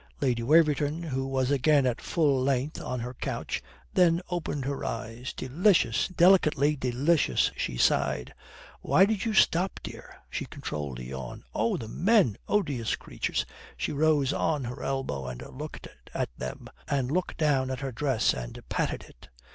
Lady 0.19 0.41
Waverton, 0.41 1.03
who 1.03 1.27
was 1.27 1.51
again 1.51 1.85
at 1.85 2.01
full 2.01 2.41
length 2.41 2.81
on 2.81 3.01
her 3.01 3.13
couch, 3.13 3.61
then 3.93 4.19
opened 4.31 4.65
her 4.65 4.83
eyes. 4.83 5.31
"Delicious, 5.31 6.07
delicately 6.07 6.75
delicious," 6.75 7.51
she 7.55 7.77
sighed. 7.77 8.33
"Why 8.81 9.05
did 9.05 9.25
you 9.25 9.35
stop, 9.35 9.79
dear?" 9.83 10.15
she 10.27 10.45
controlled 10.45 10.97
a 10.97 11.03
yawn. 11.05 11.43
"Oh, 11.53 11.77
the 11.77 11.87
men! 11.87 12.35
Odious 12.49 12.95
creatures!" 12.95 13.45
she 13.77 13.91
rose 13.91 14.33
on 14.33 14.63
her 14.63 14.81
elbow 14.81 15.27
and 15.27 15.39
looked 15.55 15.87
at 16.15 16.29
them, 16.35 16.67
and 16.87 17.11
looked 17.11 17.37
down 17.37 17.69
at 17.69 17.81
her 17.81 17.91
dress 17.91 18.33
and 18.33 18.59
patted 18.69 19.03
it. 19.03 19.29